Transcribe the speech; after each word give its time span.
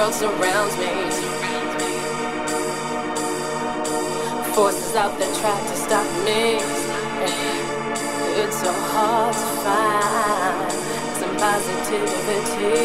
world 0.00 0.14
surrounds 0.14 0.76
me. 0.78 0.92
Forces 4.54 4.96
out 4.96 5.18
there 5.18 5.34
try 5.40 5.60
to 5.70 5.76
stop 5.76 6.06
me. 6.24 6.56
It's 8.40 8.56
so 8.62 8.72
hard 8.92 9.34
to 9.34 9.48
find 9.64 10.72
some 11.20 11.36
positivity. 11.36 12.80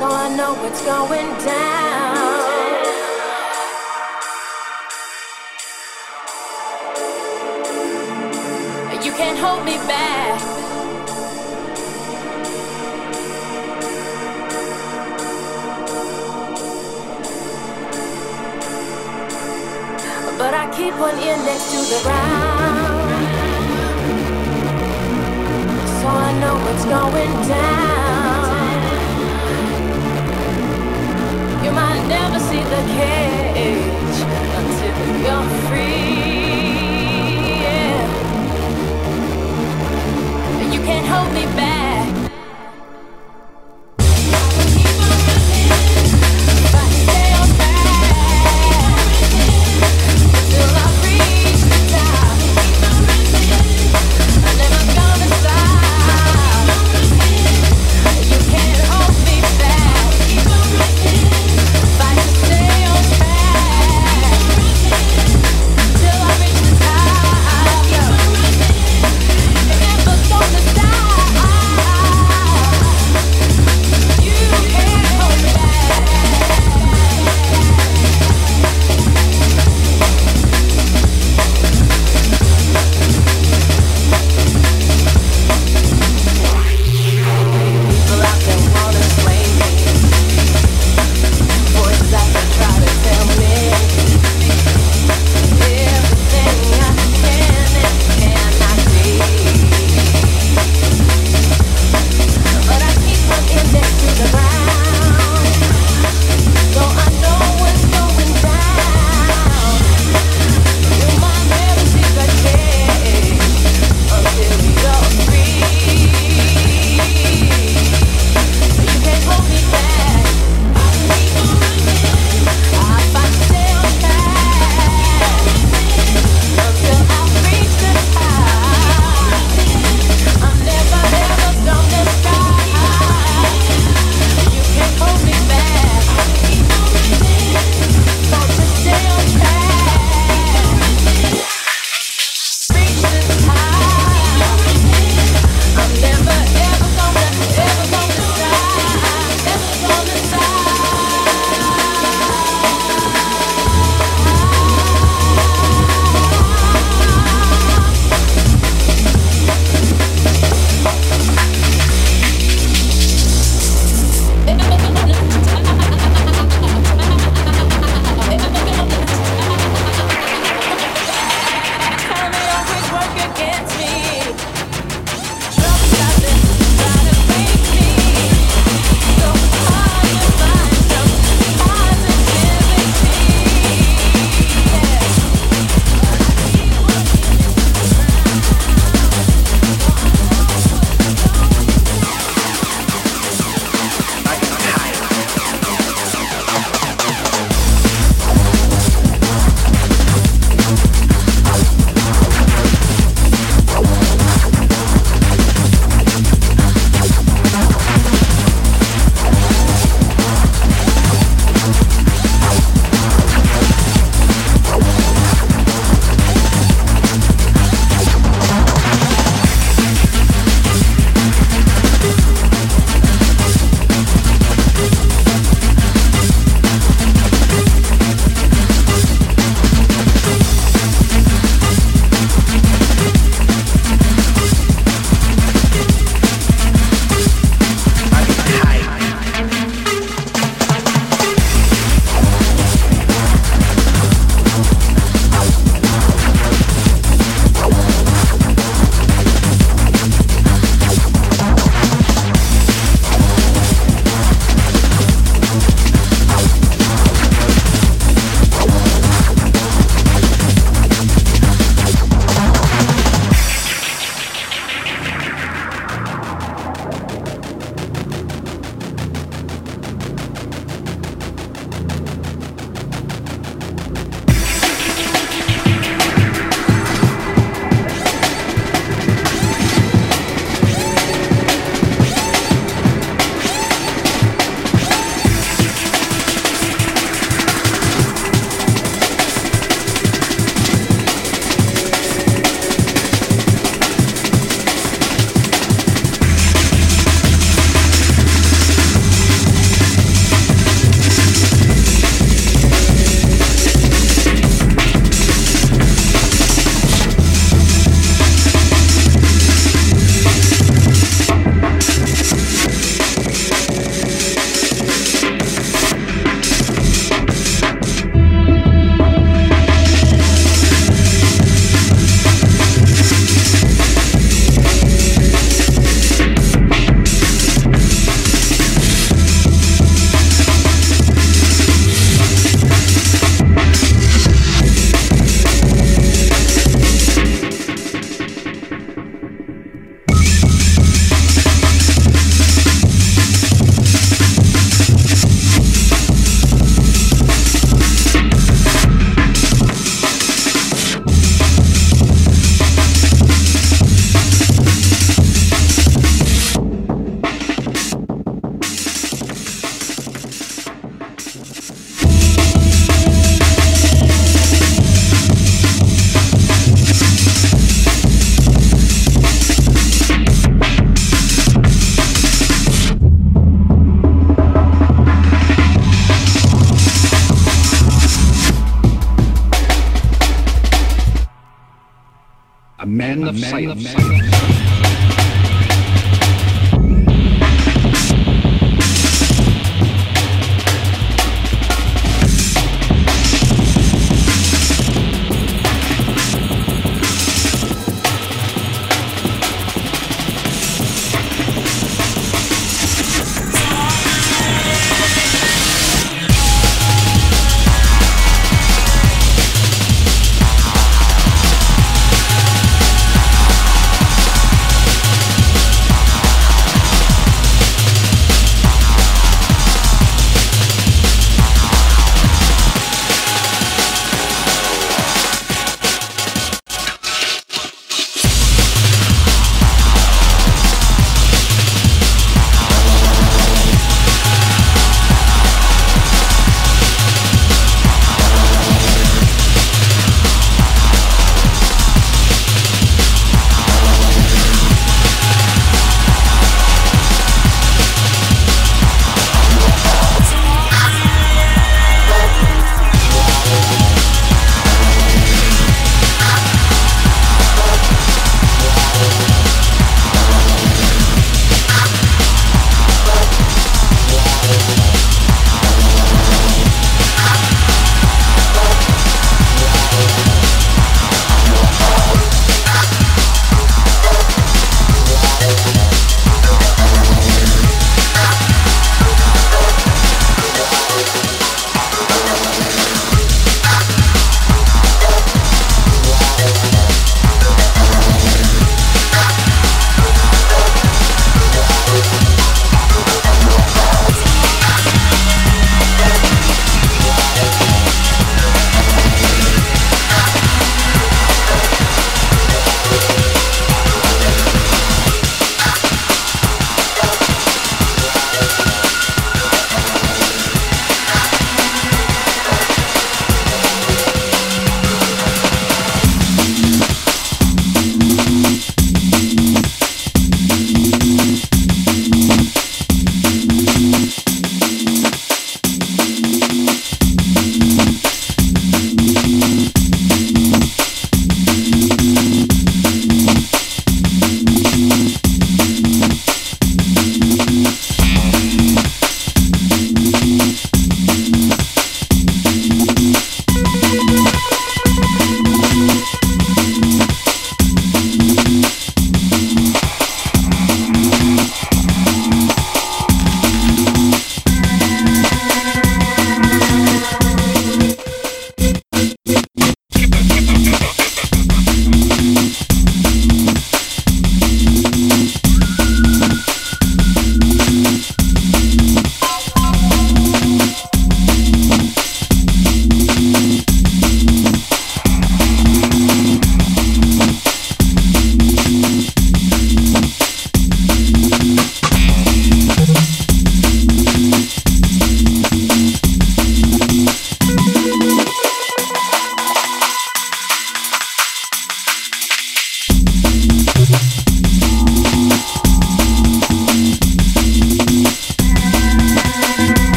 Though 0.00 0.16
I 0.24 0.36
know 0.36 0.54
what's 0.62 0.82
going 0.86 1.28
down. 1.44 1.81
The 21.92 22.02
ground. 22.04 22.21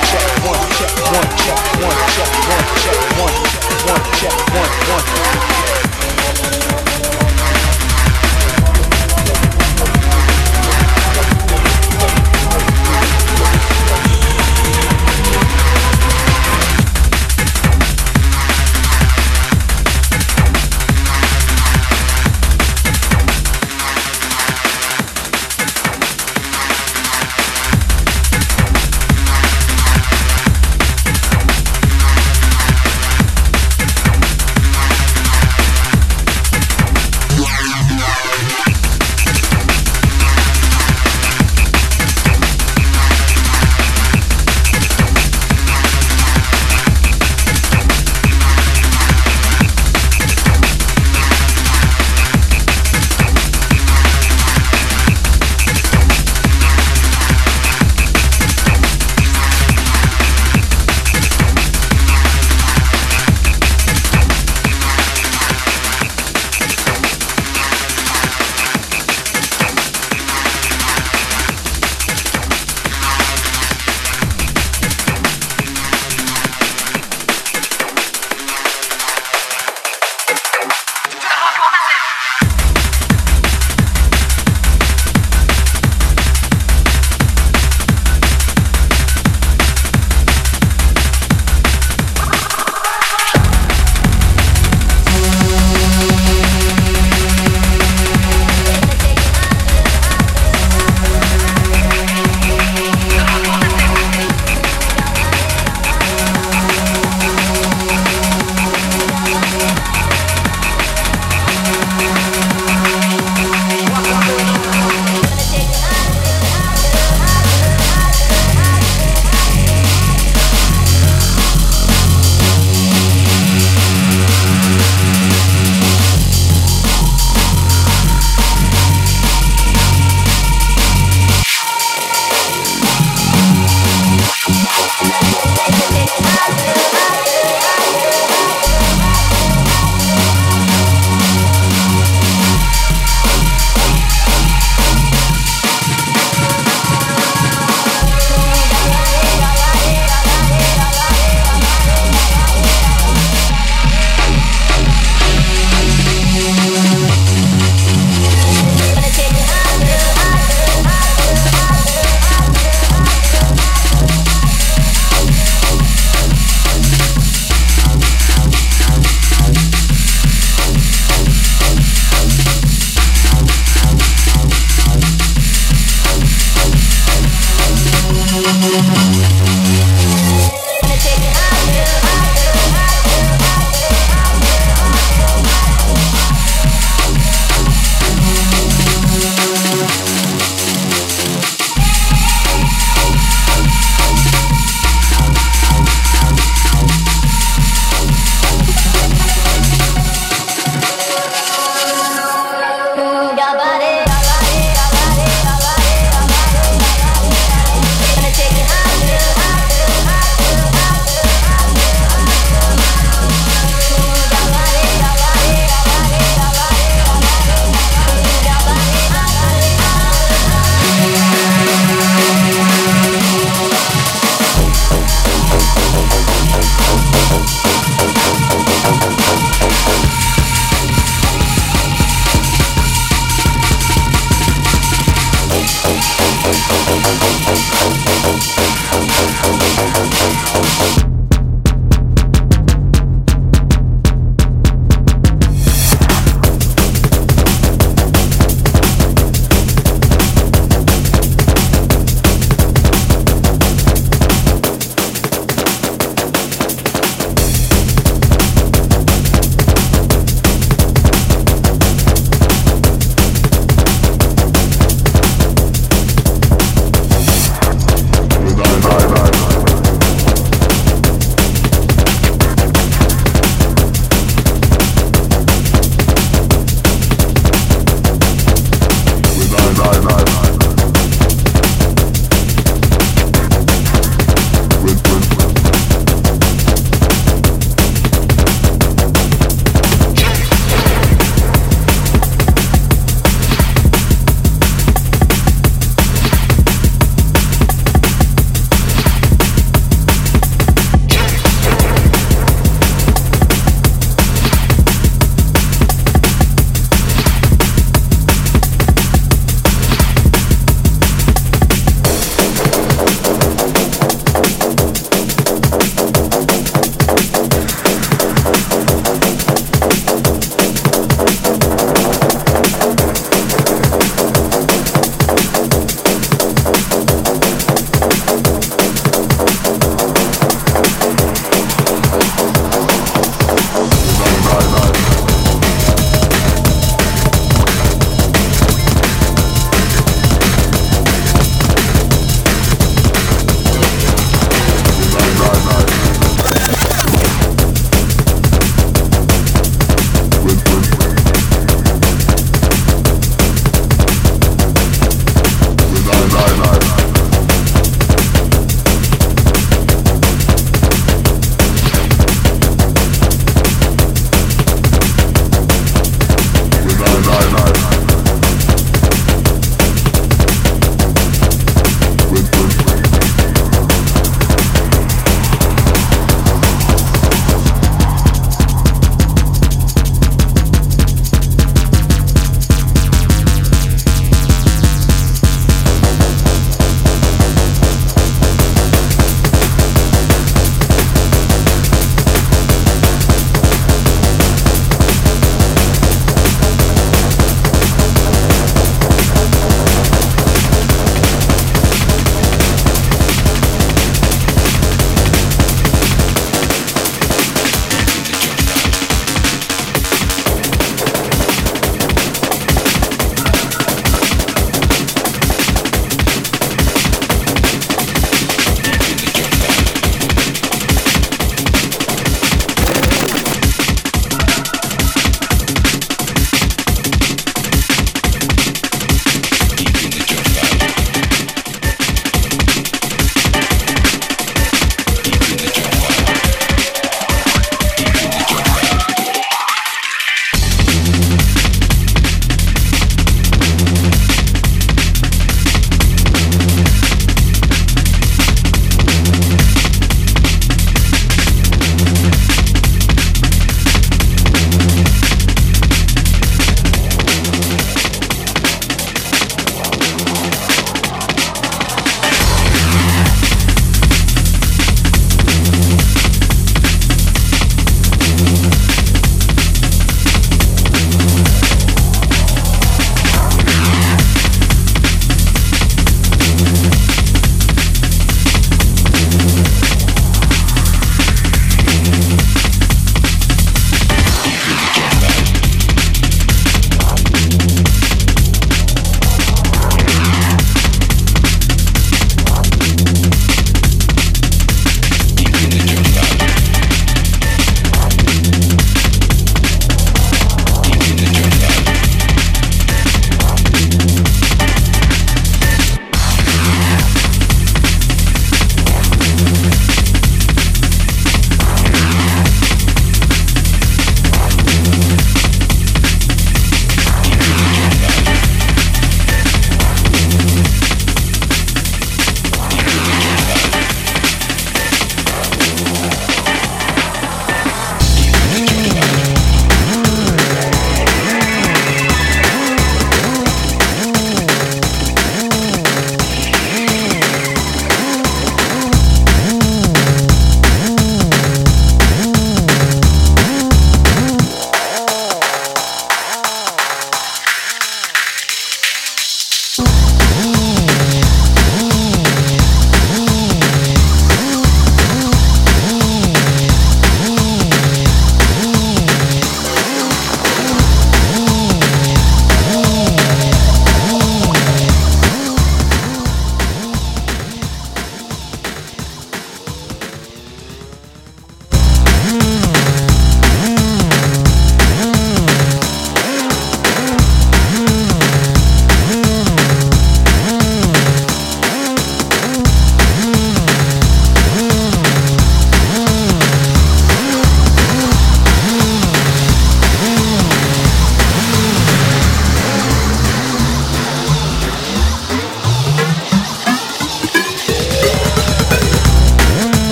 Check. 0.00 0.41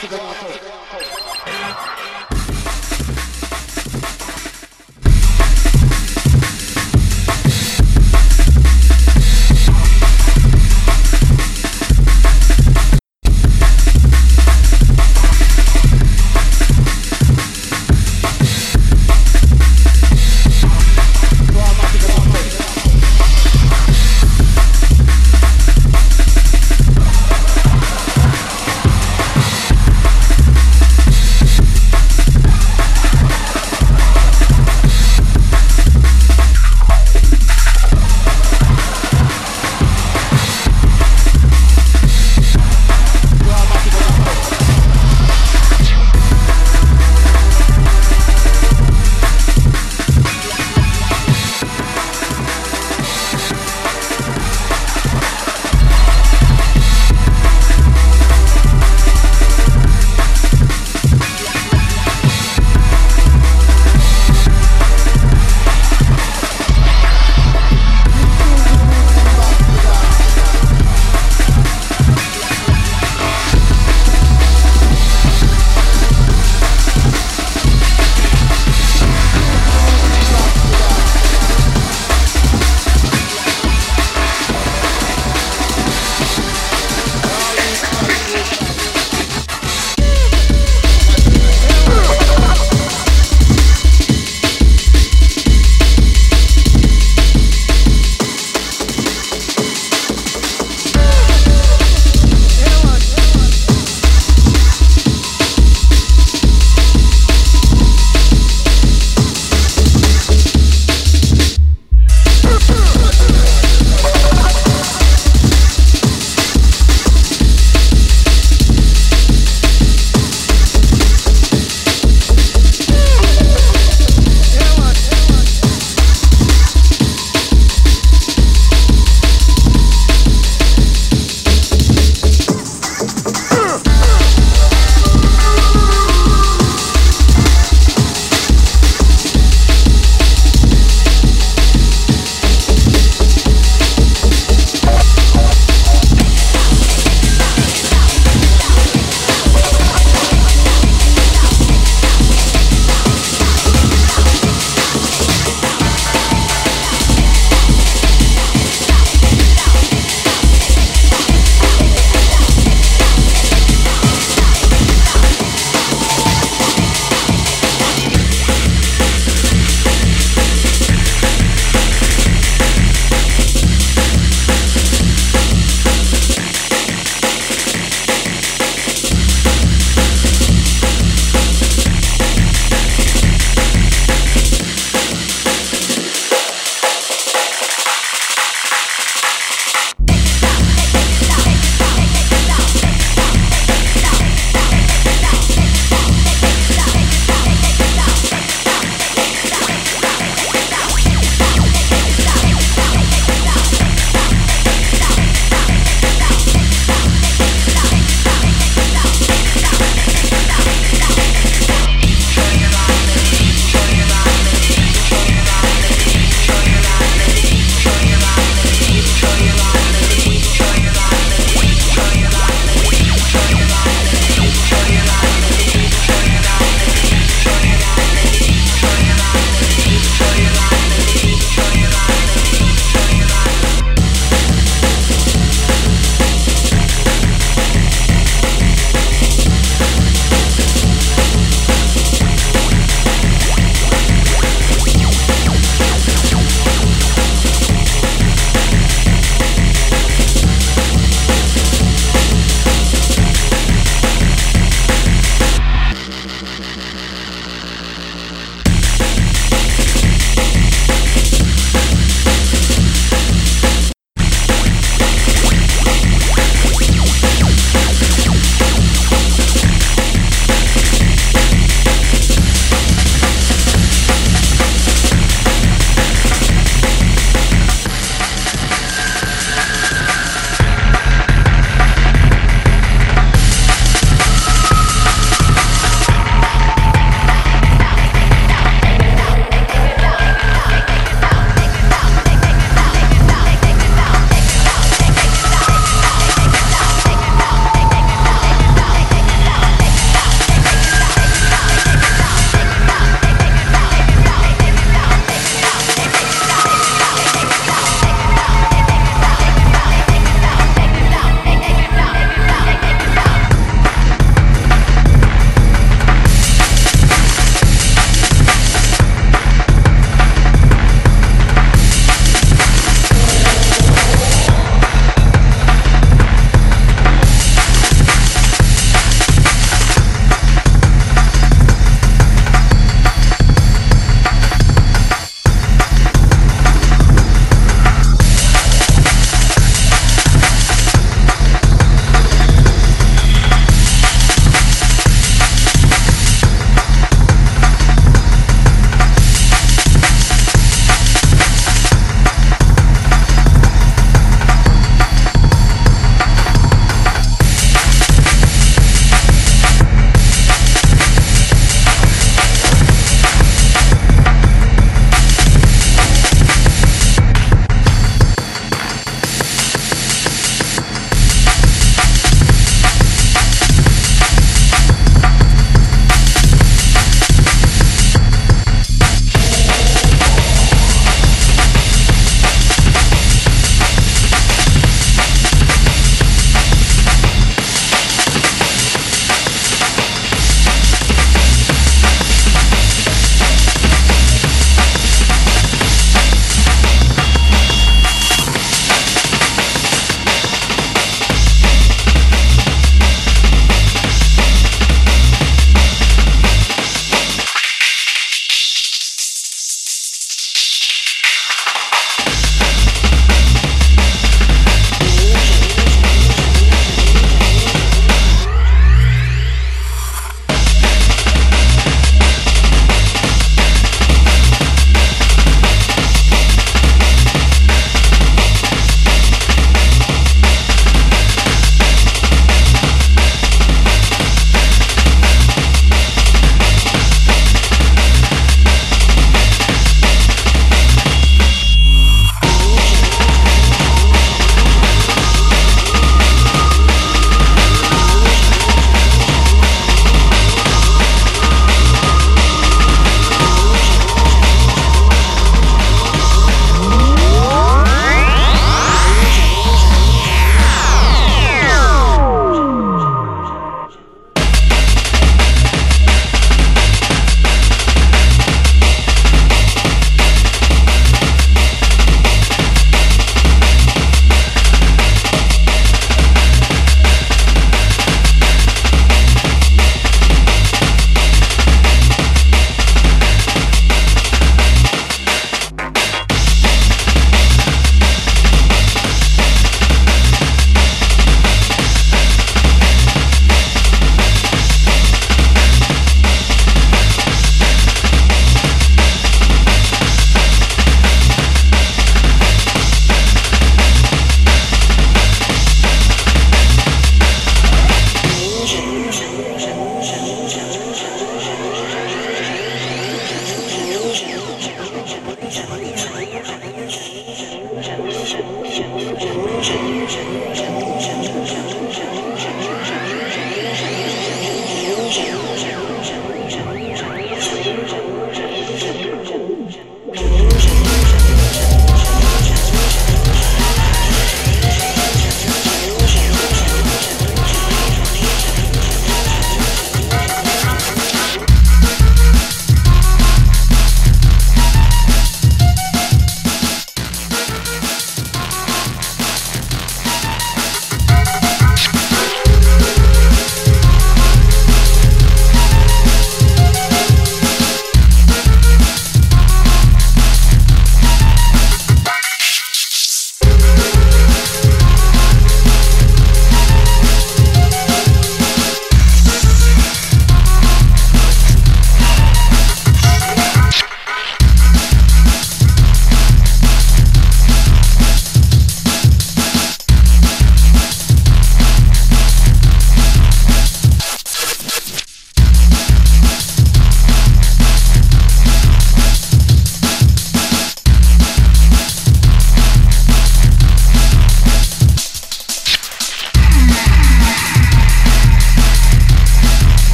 Toda 0.00 0.22
música 0.22 0.22
nosotros. 0.22 0.57